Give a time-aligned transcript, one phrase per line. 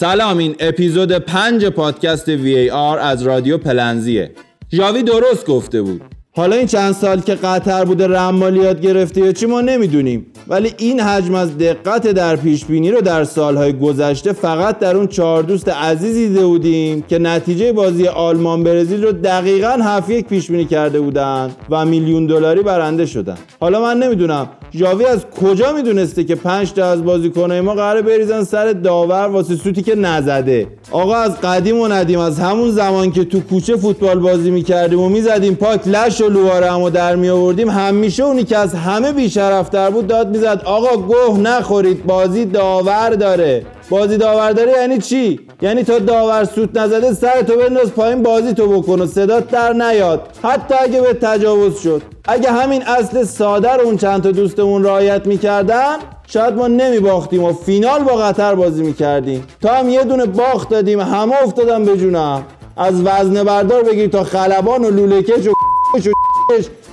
[0.00, 4.30] سلام این اپیزود پنج پادکست وی آر از رادیو پلنزیه.
[4.68, 6.02] جاوی درست گفته بود.
[6.32, 10.26] حالا این چند سال که قطر بوده رمالیات گرفته یا چی ما نمی‌دونیم.
[10.50, 15.06] ولی این حجم از دقت در پیش بینی رو در سالهای گذشته فقط در اون
[15.06, 20.50] چهار دوست عزیزی دیده بودیم که نتیجه بازی آلمان برزیل رو دقیقا هفت یک پیش
[20.50, 23.36] بینی کرده بودن و میلیون دلاری برنده شدن.
[23.60, 28.44] حالا من نمی‌دونم جاوی از کجا می‌دونسته که پنج تا از بازیکنای ما قراره بریزن
[28.44, 33.24] سر داور واسه سوتی که نزده؟ آقا از قدیم و ندیم از همون زمان که
[33.24, 38.22] تو کوچه فوتبال بازی می‌کردیم و می‌زدیم پاک لش و لواره همو در میآوردیم همیشه
[38.22, 43.66] اونی که از همه بیشرفتر بود داد می‌زد آقا گوه نخورید بازی داور داره.
[43.90, 48.54] بازی داور داره یعنی چی؟ یعنی تا داور سوت نزده سر تو بنداز پایین بازی
[48.54, 50.28] تو بکن و صدات در نیاد.
[50.42, 52.02] حتی اگه به تجاوز شد.
[52.28, 57.44] اگه همین اصل ساده رو اون چند تا دوستمون رعایت می‌کردن شاید ما نمی باختیم
[57.44, 59.44] و فینال با قطر بازی می‌کردیم.
[59.62, 62.42] تا هم یه دونه باخت دادیم همه افتادم به جونم.
[62.76, 65.52] از وزن بردار بگیر تا خلبان و لولکش و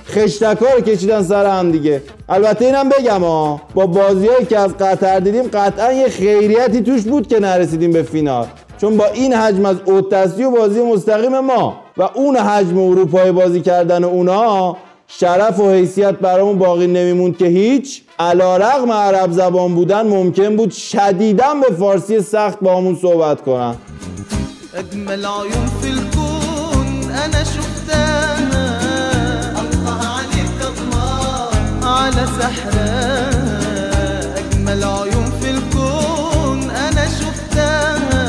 [0.08, 2.02] خشتکا رو کشیدن سر هم دیگه.
[2.28, 7.28] البته اینم بگم ها با بازیهایی که از قطر دیدیم قطعا یه خیریتی توش بود
[7.28, 8.46] که نرسیدیم به فینال.
[8.80, 13.60] چون با این حجم از اوتسی و بازی مستقیم ما و اون حجم اروپای بازی
[13.60, 14.76] کردن اونا
[15.08, 18.02] شرف و حیثیت برامون باقی نمیموند که هیچ.
[18.18, 23.74] علا رقم عرب زبان بودن ممکن بود شدیدا به فارسی سخت با همون صحبت کنن.
[32.06, 33.30] على سحرها
[34.38, 38.24] أجمل عيون في الكون أنا شفتها.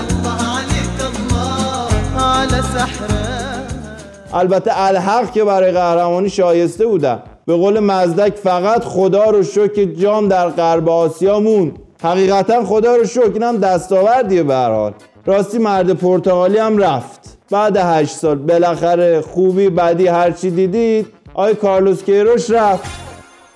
[0.00, 1.88] الله عليك الله
[2.22, 9.42] على سحرها البته الحق که برای قهرمانی شایسته بودن به قول مزدک فقط خدا رو
[9.42, 14.92] شکر جام در غرب آسیا مون حقیقتا خدا رو شکر اینم دستاوردیه به حال.
[15.26, 17.38] راستی مرد پرتغالی هم رفت.
[17.50, 22.84] بعد هشت سال بالاخره خوبی بعدی هرچی دیدید آی کارلوس کیروش رفت.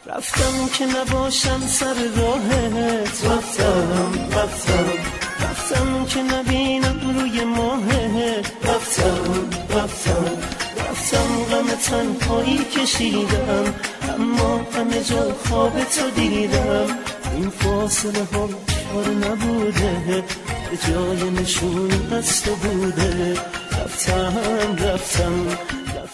[0.06, 3.24] رفتم که نباشم سر راهت.
[3.24, 4.84] رفتم رفتم.
[5.40, 8.52] رفتم که نبینم روی ماهت.
[8.64, 10.24] رفتم رفتم.
[10.90, 13.74] رفتم غم تنهایی کشیدم.
[14.14, 16.86] اما همه جا خواب تو دیدم.
[17.34, 20.24] این فاصله ها چار نبوده.
[20.70, 23.32] به جای نشون از تو بوده.
[23.72, 25.46] رفتم رفتم.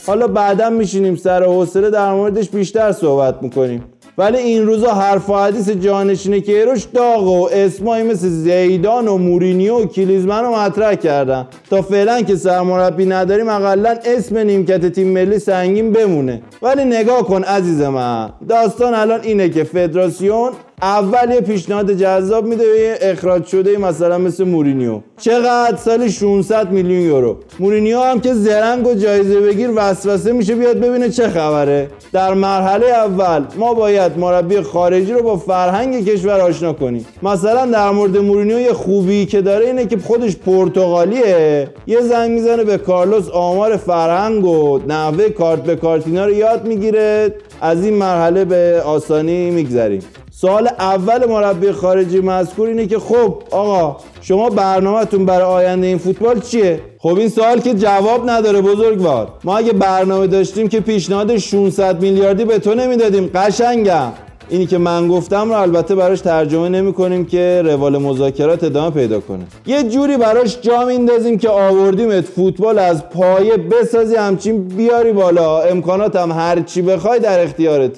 [0.06, 3.84] حالا بعدا میشینیم سر حوصله در موردش بیشتر صحبت می‌کنیم.
[4.18, 9.74] ولی این روزا حرف و حدیث جانشین کیروش داغ و اسمایی مثل زیدان و مورینیو
[9.74, 11.46] و کلیزمن رو مطرح کردن.
[11.70, 16.42] تا فعلا که سرمربی نداریم اقلا اسم نیمکت تیم ملی سنگین بمونه.
[16.62, 20.52] ولی نگاه کن عزیز من داستان الان اینه که فدراسیون
[20.84, 25.00] اول یه پیشنهاد جذاب میده یه اخراج شده مثلا مثل مورینیو.
[25.20, 27.36] چقدر سالی 600 میلیون یورو.
[27.60, 31.88] مورینیو هم که زرنگ و جایزه بگیر وسوسه میشه بیاد ببینه چه خبره.
[32.12, 37.06] در مرحله اول ما باید مربی خارجی رو با فرهنگ کشور آشنا کنیم.
[37.22, 41.68] مثلا در مورد مورینیو یه خوبی که داره اینه که خودش پرتغالیه.
[41.86, 47.34] یه زنگ می‌زنه به کارلوس آمار فرهنگ و نحوه کارت به کارتینا رو یاد می‌گیره.
[47.60, 50.02] از این مرحله به آسانی میگذریم.
[50.44, 56.40] سوال اول مربی خارجی مذکور اینه که خب آقا شما برنامهتون برای آینده این فوتبال
[56.40, 59.28] چیه؟ خب این سوال که جواب نداره بزرگوار.
[59.44, 64.12] ما اگه برنامه داشتیم که پیشنهاد 600 میلیاردی به تو نمی‌دادیم قشنگم.
[64.48, 69.20] اینی که من گفتم رو البته براش ترجمه نمی کنیم که روال مذاکرات ادامه پیدا
[69.20, 69.44] کنه.
[69.66, 75.62] یه جوری براش جا میندازیم که آوردیمت فوتبال از پایه بسازی همچین بیاری بالا.
[75.62, 77.90] امکانات هم هر چی بخوای در اختیارت.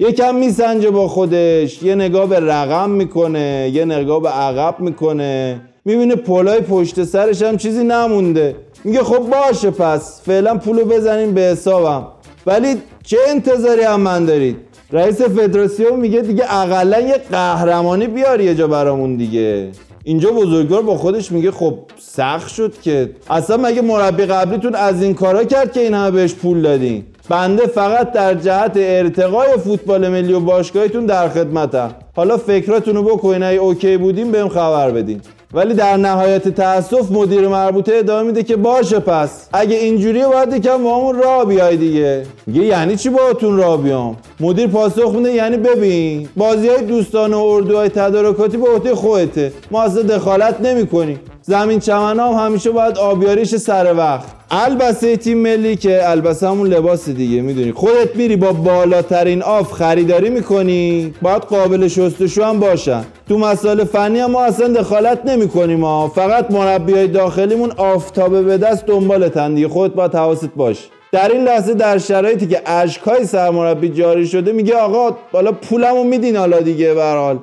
[0.00, 5.60] یکم میسنجه با خودش یه نگاه به رقم می‌کنه یه نگاه به عقب می‌کنه.
[5.84, 8.56] می‌بینه پولای پشت سرش هم چیزی نمونده.
[8.84, 12.06] میگه خب باشه پس فعلا پولو بزنیم به حسابم.
[12.46, 14.56] ولی چه انتظاری هم من دارید؟
[14.92, 19.68] رئیس فدراسیون میگه دیگه اقلا یه قهرمانی بیار یه جا برامون دیگه.
[20.04, 23.10] اینجا بزرگوار با خودش میگه خب سخت شد که.
[23.30, 28.12] اصلا مگه مربی قبلیتون از این کارا کرد که این بهش پول دادین؟ بنده فقط
[28.12, 31.94] در جهت ارتقای فوتبال ملی و باشگاهیتون در خدمتم.
[32.16, 35.20] حالا فکراتون رو بکنین اگه اوکی بودیم بهم خبر بدین.
[35.54, 39.48] ولی در نهایت تاسف مدیر مربوطه ادامه میده که باشه پس.
[39.52, 42.22] اگه اینجوریه باید یکم با همون راه بیای دیگه.
[42.46, 47.40] میگه یعنی چی باهاتون راه بیام؟ مدیر پاسخ میده یعنی ببین بازی های دوستانه و
[47.40, 49.52] اردوهای تدارکاتی به عهده خودته.
[49.70, 51.20] ما اصلا دخالت نمی‌کنیم.
[51.48, 54.26] زمین چمن هم همیشه باید آبیاریش سر وقت.
[54.50, 57.72] البسه تیم ملی که البسه همون لباس دیگه می‌دونی.
[57.72, 63.04] خودت میری با بالاترین آف خریداری می‌کنی باید قابل شستشو هم باشن.
[63.28, 66.08] تو مسائل فنی هم ما اصلا دخالت نمی‌کنیم ها.
[66.08, 69.68] فقط مربیای داخلیمون آفتابه به دست دنبالتن دیگه.
[69.68, 70.88] خودت باید حواست باش.
[71.12, 76.36] در این لحظه در شرایطی که اشکای سرمربی جاری شده میگه آقا بالا پولمو میدین
[76.36, 77.36] حالا دیگه به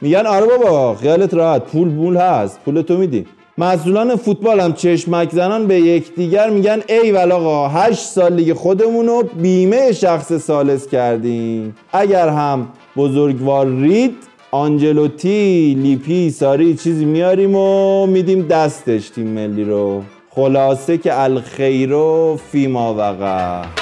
[0.00, 1.62] میگن آره بابا خیالت راحت.
[1.62, 2.60] پول پول هست.
[2.64, 3.26] پول تو میدی.
[3.60, 9.22] مسئولان فوتبال هم چشمک زنان به یکدیگر میگن ای آقا هشت سال لیگ خودمون رو
[9.22, 11.76] بیمه شخص سالس کردیم.
[11.92, 14.16] اگر هم بزرگوار رید
[14.50, 20.02] آنجلوتی لیپی ساری چیزی میاریم و میدیم دستش تیم ملی رو.
[20.30, 23.79] خلاصه که الخیرو فیما وقع.